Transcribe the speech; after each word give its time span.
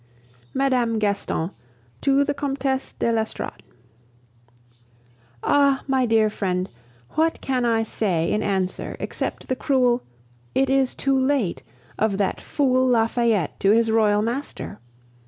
MME. 0.55 0.97
GASTON 0.97 1.51
TO 2.01 2.23
THE 2.23 2.33
COMTESSE 2.33 2.93
DE 2.93 3.11
L'ESTORADE 3.11 3.61
Ah! 5.43 5.83
my 5.85 6.07
dear 6.07 6.27
friend, 6.27 6.67
what 7.11 7.39
can 7.39 7.65
I 7.65 7.83
say 7.83 8.31
in 8.31 8.41
answer 8.41 8.97
except 8.99 9.47
the 9.47 9.55
cruel 9.55 10.01
"It 10.55 10.71
is 10.71 10.95
too 10.95 11.15
late" 11.19 11.61
of 11.99 12.17
that 12.17 12.41
fool 12.41 12.87
Lafayette 12.87 13.59
to 13.59 13.69
his 13.69 13.91
royal 13.91 14.23
master? 14.23 14.79